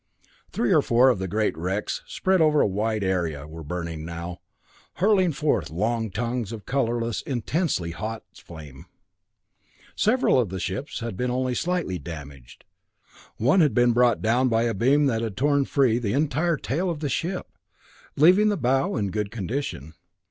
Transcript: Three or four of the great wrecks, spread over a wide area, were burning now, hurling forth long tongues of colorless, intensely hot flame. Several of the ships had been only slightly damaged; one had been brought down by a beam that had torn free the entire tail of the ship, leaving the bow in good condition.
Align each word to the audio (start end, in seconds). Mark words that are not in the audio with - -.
Three 0.51 0.73
or 0.73 0.81
four 0.81 1.09
of 1.09 1.19
the 1.19 1.27
great 1.27 1.55
wrecks, 1.55 2.01
spread 2.07 2.41
over 2.41 2.59
a 2.61 2.65
wide 2.65 3.03
area, 3.03 3.45
were 3.47 3.61
burning 3.61 4.03
now, 4.03 4.41
hurling 4.95 5.31
forth 5.31 5.69
long 5.69 6.09
tongues 6.09 6.51
of 6.51 6.65
colorless, 6.65 7.21
intensely 7.21 7.91
hot 7.91 8.23
flame. 8.33 8.87
Several 9.95 10.39
of 10.39 10.49
the 10.49 10.59
ships 10.59 11.01
had 11.01 11.15
been 11.15 11.29
only 11.29 11.53
slightly 11.53 11.99
damaged; 11.99 12.65
one 13.37 13.61
had 13.61 13.75
been 13.75 13.93
brought 13.93 14.23
down 14.23 14.49
by 14.49 14.63
a 14.63 14.73
beam 14.73 15.05
that 15.05 15.21
had 15.21 15.37
torn 15.37 15.65
free 15.65 15.99
the 15.99 16.13
entire 16.13 16.57
tail 16.57 16.89
of 16.89 16.99
the 17.01 17.07
ship, 17.07 17.51
leaving 18.15 18.49
the 18.49 18.57
bow 18.57 18.95
in 18.95 19.11
good 19.11 19.29
condition. 19.29 19.93